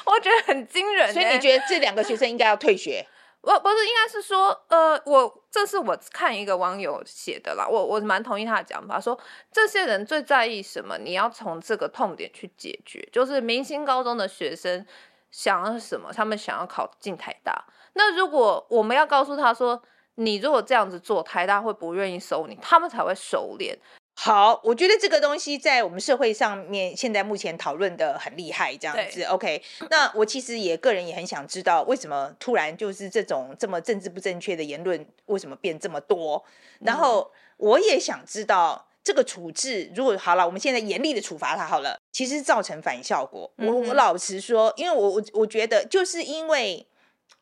[0.05, 3.05] 我觉得很惊人、欸，所以你觉得这两个学生应该要退学？
[3.45, 9.17] 不不是，应该是说，呃，我这是我看一个网友写的啦，我我蛮同意他的讲法，说
[9.51, 10.97] 这些人最在意什么？
[10.97, 14.83] 你要从这个痛点去解决，就是明星高中的学生
[15.29, 16.11] 想要什么？
[16.11, 19.79] 他们想要考进台大，那如果我们要告诉他说，
[20.15, 23.77] 你如果这样子做，台大会不愿意收你，他们才会收敛。
[24.25, 29.21] 好，我觉得这个东西在我们社会上面，现在目前讨论的很厉害，这样子。
[29.25, 29.61] OK，
[29.91, 36.43] 那我其实也个人也很想知道，为什么突然就是这种这么政治不正确的言论，为什么变这么多？
[36.79, 43.51] 然后我也想知道，这个处置如果好了，我们现在严厉的处罚他好了，其实造成反效果。
[43.57, 46.87] 我我老实说，因为我我我觉得就是因为。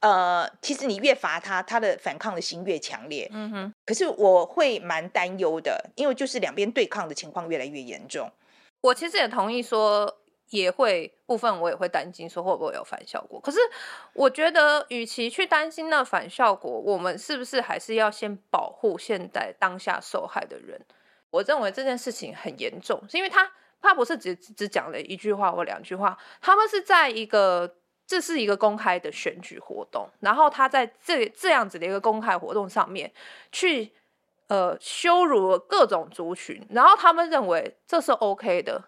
[0.03, 3.25] 呃，其实你越罚他，他的反抗的心越强烈。
[3.31, 3.73] 嗯哼。
[3.85, 8.29] 可是我会蛮担忧的，因为就是两边对抗的情况越来越严重。
[8.81, 13.39] 我其实也同意说，也会部分我也会担心说会不会有反效果。
[13.39, 13.57] 可是
[14.11, 20.81] 我觉得，与其去担心那反效果，我们是不是还是要先保护现在当下受害的人？
[21.29, 23.49] 我认为这件事情很严重，是因为他
[23.81, 27.77] 他不是只只讲了一句话或两句话，他们是在一个。
[28.13, 33.12] 这是一个公开的选举活动，然后他在这这样子的一个公开活动上面
[33.52, 33.91] 去
[34.49, 38.84] 呃羞辱了各种族群，然后他们认为这是 OK 的。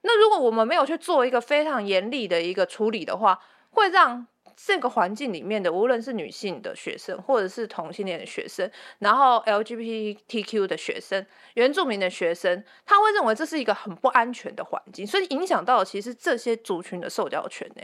[0.00, 3.38] 那如果我们没有去做一个非常严厉的一个处理的话，
[3.72, 4.26] 会让。
[4.66, 17.82] 这个环境里面的，无论是女性的学生，或者是同性恋的学生，然后 LGBTQ 的学生、原住民的学生，他会认为这是一个很不安全的环境，所以影响到其实这些族群的受教权呢。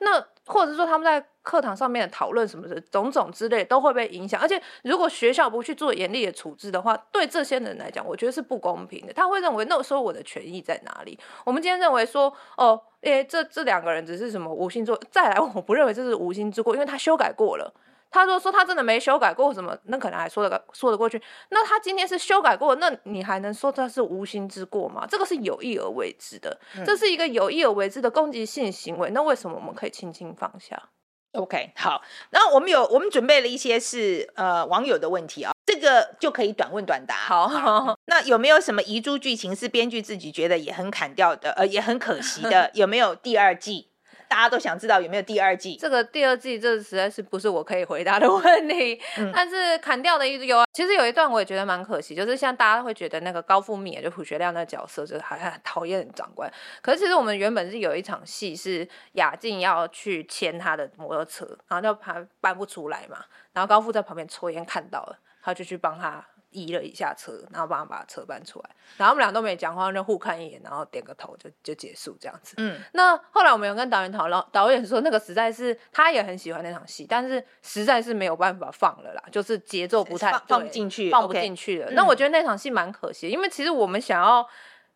[0.00, 9.12] 那或者说他们在课堂上面的讨论什么的种种之类都会被影响，而且如果学校不去做严厉的处置的话，对这些人来讲，我觉得是不公平的。
[9.14, 11.18] 他会认为那时候我的权益在哪里？
[11.46, 12.78] 我们今天认为说，哦。
[13.02, 15.00] 诶，这这两个人只是什么无心之过？
[15.08, 17.72] 再来，我不认为这是无心之过，因为他修改过了。
[18.10, 21.22] 他说说他真的没修改过什么，那可能还说得说得过去。
[21.50, 25.06] 那他今天是修改过，那你还能说他是无心之过吗？
[25.08, 29.10] 这个是有意而为之的，嗯、这是一个有意而为之的攻击性行为。
[29.10, 30.88] 那为什么我们可以轻轻放下
[31.38, 37.14] ？OK，好，然后我们有我们准备了一些是呃网友的问题啊，这个就可以短问短答。
[37.14, 42.70] 好，好，那有没有什么遗珠剧情是编剧自己觉得也很砍掉的，呃，也很可惜的？
[42.74, 43.88] 有没有第二季？
[44.28, 45.76] 大家都想知道有没有第二季？
[45.76, 49.00] 这个第二季，这实在是不是我可以回答的问题。
[49.16, 56.52] 嗯、但是砍掉的一有啊，其实有一段我也觉得蛮可惜，就是像大家会觉得那个高富美，就卜学亮那个角色，就是好像很讨厌长官。
[56.82, 66.24] 可是其实我们原本是有一场戏是雅静要去牵他的摩托车，然后就怕搬不出来嘛，然后高富在旁边抽烟看到了，他就去帮他。
[66.50, 72.54] 移了一下车，然后帮他把车搬出来，然后我们俩都没讲话，就互看一眼，然后点个头就就结束这样子。
[72.58, 81.90] 嗯，那后来我们有跟导演讨论，导演说那个实在是他也很喜欢那场戏，但是实在是没有办法放了啦，就是节奏不太放不进去，放不进去了。
[81.92, 84.48] 那我觉得那场戏蛮可惜，因为其实我们想要。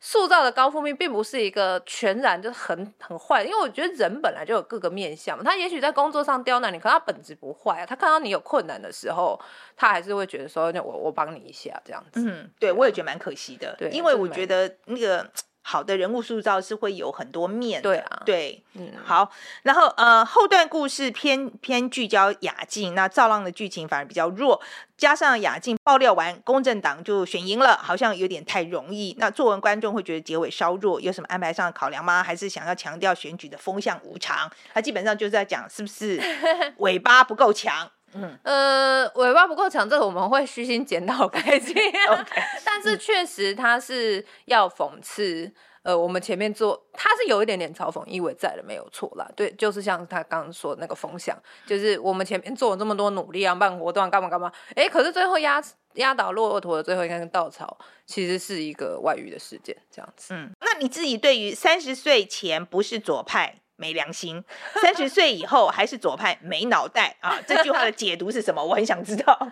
[0.05, 5.45] 塑造的高富命并不是一个全然就是很很坏，因为我觉得人本来就有各个面相嘛。
[5.45, 7.87] 他也许在工作上刁难你，可他本质不坏啊。
[7.87, 9.41] 他看到你有困难的时候，
[9.77, 13.77] 他还是会觉得说：“那我我帮你一下，这样子。”嗯，对，我也觉得蛮可惜的。
[13.79, 15.25] 对，因为我觉得那个。
[15.63, 19.31] 好的人物塑造是会有很多面的，对啊，对，嗯，好，
[19.63, 24.61] 然后呃，后段故事偏偏聚焦雅静，那造浪的剧情反而比较弱，
[24.97, 29.15] 加上雅静爆料完，公正党就选赢了，好像有点太容易。
[29.19, 32.23] 那作文观众会觉得结尾稍弱，有什么安排上的考量吗？
[32.23, 34.51] 还是想要强调选举的风向无常？
[34.75, 36.21] 他基本上就是在讲是不是
[36.79, 37.91] 尾巴不够强？
[38.15, 41.75] 嗯，呃，尾巴不够长，这个我们会虚心检讨改进。
[42.65, 45.51] 但是确实他是要讽刺，
[45.83, 49.29] 呃，我们前面做，他是有一点点嘲讽意味在的，没有错啦。
[49.35, 55.63] 对，就是像他刚刚说的那个风向，就是我们前面做了这么多努力啊，办活动干嘛干嘛，哎，可是最后压
[55.95, 60.35] 压倒骆驼的最后一根稻草，其实是一个外遇的事件，这样子。
[60.35, 63.62] 嗯，那你自己对于三十岁前不是左派？
[63.83, 64.45] 没良心，
[64.81, 67.37] 三十岁以后还是左派没脑袋啊！
[67.49, 68.63] 这句话的解读是什么？
[68.65, 69.37] 我很想知道。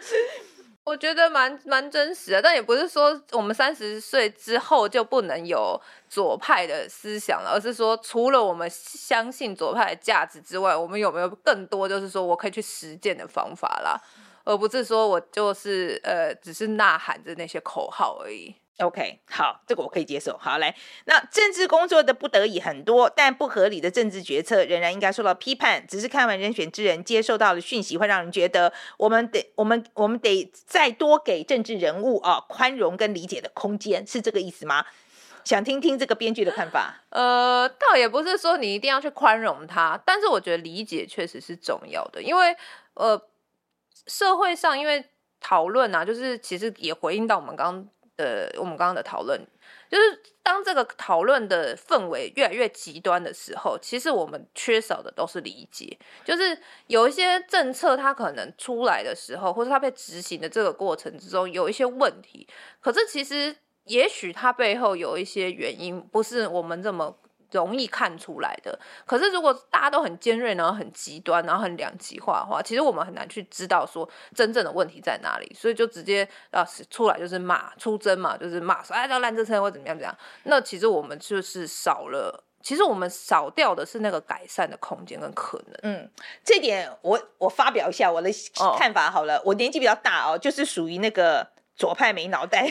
[0.85, 14.01] 我觉得蛮蛮真实的，但也不是说我们三十岁之后就不能有左派的思想了，而是说除了我们相信左派的价值之外，我们有没有更多就是说我可以去实践的方法啦，
[14.45, 18.55] 而不是说我就是呃只是呐喊着那些口号而已。
[18.81, 20.37] OK，好，这个我可以接受。
[20.39, 25.87] 好，来，那政治工作的不得已很多，但不合理的政治决策仍然应该受到批判。
[25.87, 34.85] 只是看完《人选之人》，接受到的讯息会让人觉得，我们得，我们，我们得再多给政治人物啊宽容跟理解的空间，是这个意思吗？
[35.45, 37.03] 想听听这个编剧的看法。
[37.11, 42.57] 呃，倒也不是说你一定要去宽容他，但是我觉得理解确实是重要的，因为
[42.95, 43.21] 呃。
[44.07, 45.05] 社会上因为
[45.41, 47.89] 讨论啊，就是其实也回应到我们刚刚
[48.21, 49.41] 呃我们刚刚的讨论。
[49.91, 55.99] 就是当这个讨论的氛围越来越极端的时候，其实我们缺少的都是理解。
[56.25, 56.57] 就是
[56.87, 62.47] 有一些政策，它可能出来的时候，或者它被执行的这个过程之中有一些问题，
[62.81, 67.17] 可是其实也许它背后有一些原因，不是我们这么。
[67.53, 80.17] 容易看出来的，可是如果大家都很尖锐，然后很极端，然后很两极化的话，其实我们很难去知道说真正的问题在哪里，所以就直接啊出来就是骂出征嘛，就是骂说哎这烂政策或怎么样怎么样。
[80.45, 85.79] 那其实我们就是少了，其实我们少掉的是那个改善的空间跟可能。
[85.83, 86.11] 嗯，
[86.45, 88.31] 这点我我发表一下我的
[88.79, 91.47] 看法好了，哦、我年纪比较大哦，就是属于那个。
[91.81, 92.69] 左派没脑袋，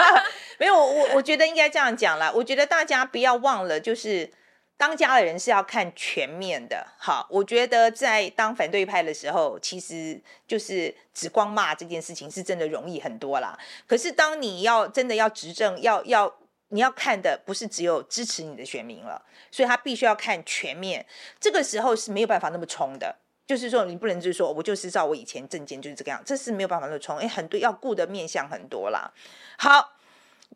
[0.56, 2.32] 没有我，我觉得应该这样讲啦。
[2.34, 4.32] 我觉得大家不要忘了，就是
[4.78, 6.86] 当家的人是要看全面的。
[6.98, 13.58] 好，我觉得在当反对派的时候，其实就是只光骂这件事情是真的容易很多啦。
[13.86, 16.34] 可是当你要真的要执政，要要
[16.68, 21.04] 你要看的不是只有支持你的选民了，所以他必须要看全面。
[21.38, 23.16] 这个时候是没有办法那么冲的。
[23.46, 27.16] 就是说，你不能就是说，我就是照我以前证件就是这个样，这是没有办法的冲。
[27.18, 29.12] 哎，很多要顾的面向很多啦。
[29.56, 29.92] 好，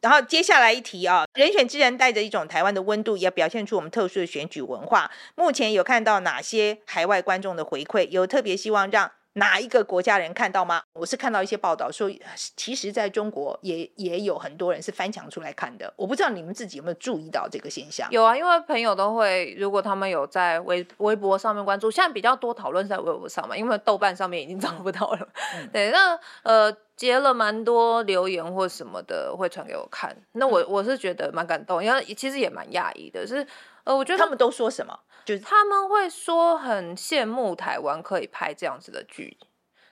[0.00, 5.10] 然后接下来一题啊，人选之人带着一种台湾的温度，也表现出我们特殊的选举文化。
[5.36, 8.08] 目前有看到哪些海外观众的回馈？
[8.08, 10.82] 有特别希望让哪一个国家人看到吗？
[10.92, 12.10] 我是看到一些报道说，
[12.56, 15.92] 其实在中国也也有很多人是翻墙出来看的。
[15.96, 18.10] 我不知道你们自己有没有注意到这个现象？
[18.10, 25.28] 有啊，因为朋友都会，如果他们有在微微博上面关注，现在比较多讨论在微博上嘛，因为豆瓣上面已经找不到了。
[25.56, 30.14] 嗯、 对，那呃截了蛮多留言或什么的，会传给我看。
[30.32, 33.46] 那我我是觉得蛮感动，因为其实也蛮讶异的，是
[33.84, 34.98] 呃，我觉得他们都说什么？
[35.38, 39.38] 他们会说很羡慕台湾可以拍这样子的剧，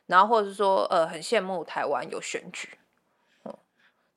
[0.06, 2.78] 然后或者是说呃很羡慕台湾有选举，
[3.44, 3.56] 嗯，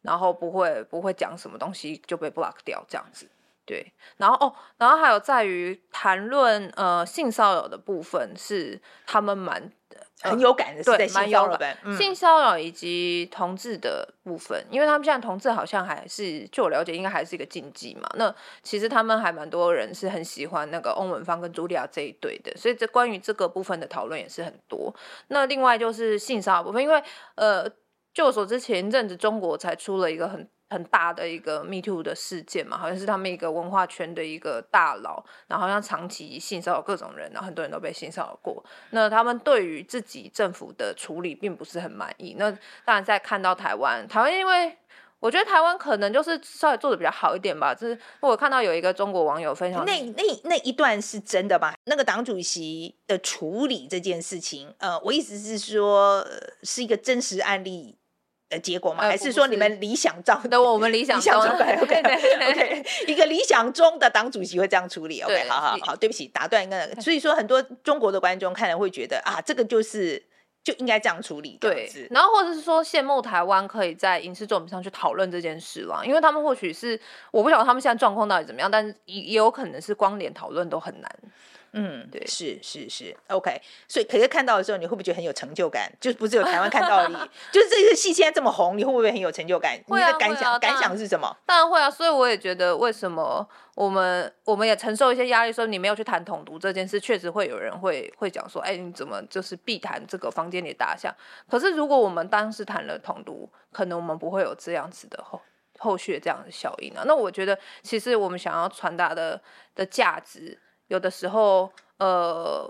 [0.01, 3.30] 然后不会不会讲什么东西就被 block 掉这样子，
[3.66, 9.72] 对，然后哦，然后还有在于谈论呃性骚扰的部分是他们蛮。
[10.24, 18.07] 很有感的，是在性骚扰、嗯、性骚扰以及同志的部分，因为他们现在同志好像还是，据我了解，应该还是一个禁忌嘛。
[18.14, 24.93] 那其实他们还蛮多人是很喜欢那个翁文芳跟茱莉亚这一对的，所以这关于这个部分的讨论也是很多。
[25.30, 27.03] 那另外就是性骚扰部分，因为
[27.34, 27.68] 呃，
[28.14, 30.47] 据我所知，前一阵子中国才出了一个很。
[30.72, 38.63] 很大的一个 Me Too 的事件嘛，好像是他们一个文化圈的一个大佬，然后好像长期性骚扰各种人，然后很多人都被性骚扰过。
[38.91, 42.38] 那他们对于自己政府的处理并不是很满意。
[42.39, 42.49] 那
[42.86, 44.78] 当然在看到台湾，台湾因为
[45.19, 47.76] 我觉得台湾可能就是稍微做的比较好一点吧。
[47.76, 51.76] 就是我看到有一个中国网友分享，那那那一段是真的吧？
[51.84, 56.26] 那个党主席的处理这件事情，呃，我意思是说
[56.63, 57.97] 是一个真实案例。
[58.52, 59.04] 的结果吗？
[59.04, 60.62] 还是说你们理想中的？
[60.62, 61.66] 我们理 想中的。
[61.82, 62.02] OK
[62.52, 65.22] OK，一个理想中的党主席会这样处理。
[65.22, 66.88] OK，好好好，对不起，打断一个。
[67.02, 70.22] 所以说，很多中国的观众看了会觉得啊，这个就是
[70.64, 71.58] 就应该这样处理。
[71.60, 76.99] 对，然后或者是说羡慕台湾可以在影视作品上去讨论这件事啦，因为他们或许是
[77.32, 81.10] 我不晓得他们现在状况到底怎么样，但是也也有可能是光连讨论都很难。
[81.74, 83.61] 嗯，对，是是是，OK。
[83.88, 85.89] 所以可是看到的时候，你会不会觉得很有成就感？
[86.01, 87.13] 就不是有台湾看到而已，
[87.53, 89.78] 就是这个戏现在这么红，你会不会很有成就感？
[89.78, 91.34] 啊、你的感想、啊、感想是什么？
[91.45, 91.89] 当然会啊。
[91.89, 101.15] 所以我也觉得，为什么我们我们也承受一些压力，说你没有去谈统独这件事，确实会有人会会讲说，哎，你怎么就是避谈这个房间里的大象？
[101.49, 105.41] 可是如果我们当时谈了统独，可能我们不会有这样子的后
[105.80, 107.03] 后续这样的效应啊。
[107.05, 109.41] 那我觉得，其实我们想要传达的
[109.74, 110.59] 的价值。
[110.91, 112.69] 有的时候，呃，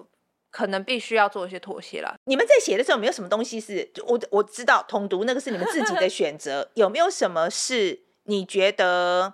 [0.51, 2.15] 可能必须要做一些妥协了。
[2.26, 6.69] 你们在写的时候，有没有什么东西是我我知道统读那个是你们自己的 选择？
[6.76, 9.34] 有没有什么是你觉得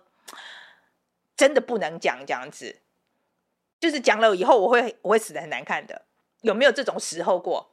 [1.35, 2.77] 真的不能讲这样子？
[3.77, 6.03] 就是讲了以后我会我会死的很难看的。
[6.43, 7.71] 有没有这种时候过？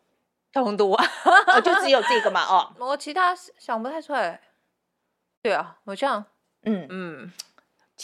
[0.53, 1.05] 统读啊，
[1.47, 2.43] 哦，就只有这个嘛？
[2.43, 4.41] 哦， 我其他想不太出来。
[5.43, 6.25] 对啊，我这样，
[6.65, 7.33] 嗯嗯。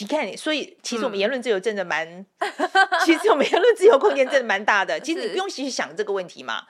[0.01, 2.07] 你看，所以其实我们言论自由真的蛮，
[2.39, 2.47] 嗯、
[3.05, 4.99] 其实我们言论自由空间真的蛮大的。
[4.99, 6.63] 其实你不用去想这个问题嘛。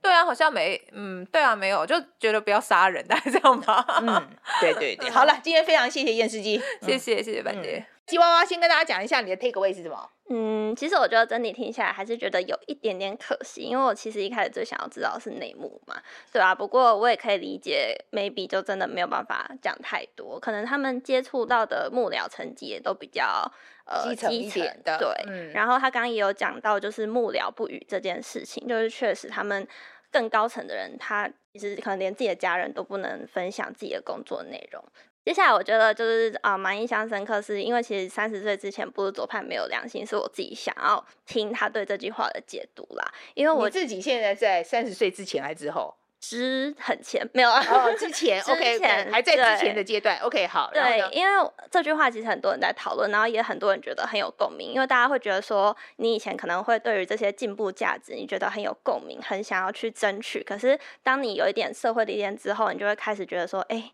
[0.00, 3.84] 对啊，好像没，嗯，对啊，没有，就觉得不要杀人，大概这样吧。
[4.00, 4.28] 嗯，
[4.60, 5.10] 对对对。
[5.14, 7.84] 好了，今天非常谢谢验尸机，谢谢谢谢板姐。
[8.06, 10.10] 吉娃娃先跟大家讲一下你的 take away 是什么？
[10.28, 15.94] 嗯，其实我觉得整体听下来还是觉得有一点点可惜，因为我其实一开始最想要知道的是内幕嘛，
[16.32, 16.54] 对吧、啊？
[16.54, 23.50] 不过我也可以理解，maybe 就真的没有办法讲太多，可能他们接触到的幕僚层级也都比较
[23.84, 25.08] 呃基层，基层的，对。
[25.26, 29.66] 嗯、然后他刚刚也有讲到，就是幕僚不语这件事情，就是确实他们
[30.10, 34.82] 更高层的人，他其实可能连自己的家人都不能分享自己的工作内容。
[35.24, 43.12] 接下来我觉得就是啊，蛮印象深刻，是因为其实三十岁之前不是左派没有良心，是我自己想要听他对这句话的解读啦。
[43.34, 45.94] 因为我自己现在在三十岁之前还之后。
[46.24, 47.60] 之很前没有啊？
[47.68, 48.78] 哦，之前，OK，
[49.10, 50.70] 还在之前的阶段，OK，好。
[50.72, 63.92] 对，因为这句话其实很多人在讨论，然后也很多人觉得很有共鸣，因为大家会觉得说，你以前可能会对于这些进步价值，你觉得很有共鸣，很想要去争取，可是当你有一点社会历练之后，你就会开始觉得说，哎、欸。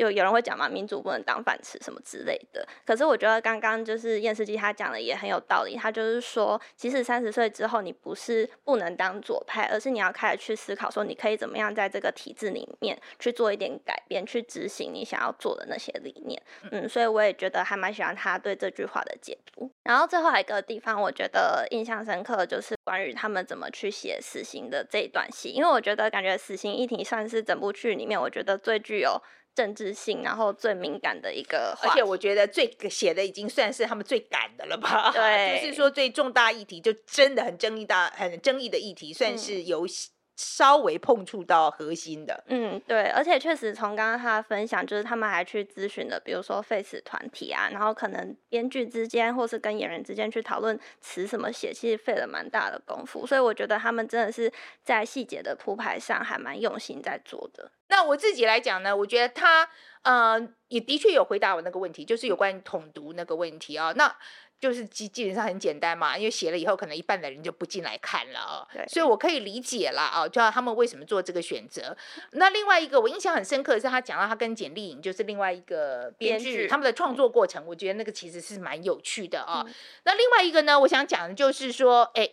[0.00, 2.66] 就有人会讲嘛，民主不能当饭吃什么之类的。
[2.86, 5.76] 可是我觉得刚刚就是燕世基他讲的也很有道理。
[5.76, 16.42] 他就是说，其实三十岁之后，你不是不能当左派，而是你要开始去思考，说你可以怎么样在这个体制里面去做一点改变，去执行你想要做的那些理念。
[16.70, 19.70] 嗯，所以我也觉得还蛮喜欢他对这句话的解读。
[19.82, 29.20] 然后最后还有一个地方，我觉得印象深刻，就是关于他们怎么去写死刑的这一段戏，因为我觉得感觉死刑议题算是整部剧里面我觉得最具有。
[29.54, 35.10] 政治性，然后最敏感的一个，而且我觉得最写的已经算是他们最敢的了吧？
[35.12, 39.86] 对， 就是说最重大议题，就真的很争议大、很争议的议题，算是有
[40.42, 42.42] 稍微碰触到核心的。
[42.46, 53.26] 嗯，对，而且确实从刚刚他的分享，就是他们还去咨询了，比如说 face 团体啊，然后可能编剧之间或是跟演员之间去讨论词什么写，其实费了蛮大的功夫。
[53.26, 54.50] 所以我觉得他们真的是
[54.82, 57.70] 在细节的铺排上还蛮用心在做的。
[57.88, 59.68] 那我自己来讲呢，我觉得他，
[60.02, 63.92] 呃，也的确有回答我那个问题，就是有关于统读那个问题啊。
[63.94, 64.16] 那
[64.60, 68.68] 就是基基本上很简单嘛，因为写了以后，可能一半的人就不进来看了哦。
[68.72, 71.96] 对，所以我可以理解了啊，就他们为什么做这个选择。
[72.32, 79.64] 那另外一个我印象很深刻的是，他讲到他跟简丽颖就是另外一个编剧，他们的创作过程，我觉得那个其实是蛮有趣的啊。
[79.66, 82.30] 嗯、那另外一个呢，我想讲的就是说，哎，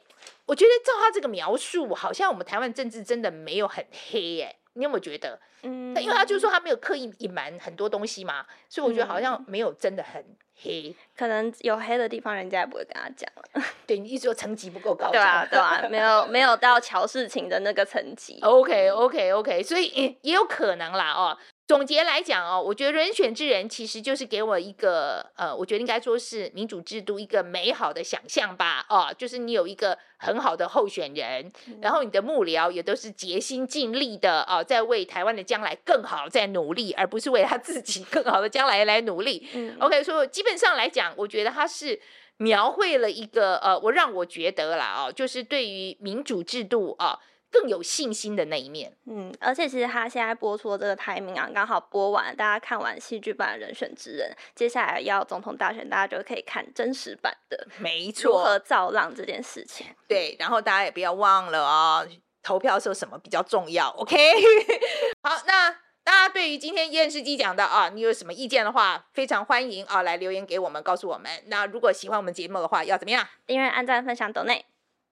[0.48, 4.56] 我觉得照他这个描述，好像我们台湾政治真的没有很黑哎。
[4.78, 5.40] 你有没有觉得？
[5.64, 10.24] 嗯，因为他就是说他没有刻意隐瞒很多东西嘛，所以我觉得好像没有真的很
[10.62, 10.96] 黑。
[11.18, 13.64] 可能有黑的地方，人家也不会跟他讲了。
[13.88, 15.10] 对，你一直说层级不够高？
[15.12, 18.40] 对啊，对啊，没有没有到乔事情的那个层级。
[18.42, 21.38] OK OK OK，所以也也有可能啦哦。
[21.68, 28.86] 总结来讲哦，我觉得人选之人其实就是给我一个呃，我觉得应该说是民主制度一个美好的想象吧。
[28.88, 31.52] 哦，就是你有一个很好的候选人，
[31.82, 39.46] 然后你的幕僚也都是竭心尽力的哦，在为台湾的将来更好在努力，而不是为他自己更好的将来来努力。
[39.54, 42.00] 嗯， OK，所以基本上来讲，我觉得他是
[42.38, 47.20] 描绘了一个呃，我让我觉得啦哦，就是对于民主制度啊。
[47.50, 59.88] 更有信心的那一面，嗯，而且其实他现在播出的这个台名啊，刚好播完，大家看完戏剧版的人选之人，接下来要总统大选，大家就可以看真实版的，没错，如何造浪这件事情。
[60.08, 62.08] 对，然后大家也不要忘了哦，
[62.44, 64.16] 投票的时候什么比较重要？OK，
[65.24, 65.72] 好，那
[66.04, 71.32] 大家对于今天厌世姬讲的啊，你有什么意见的话，非常欢迎啊，来留言给我们，告诉我们。
[71.48, 73.28] 那如果喜欢我们节目的话，要怎么样？
[73.46, 74.66] 订阅、按赞、分享、抖内，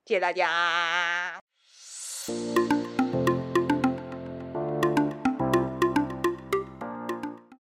[0.06, 1.45] 谢谢大家。
[2.28, 2.75] Thank you.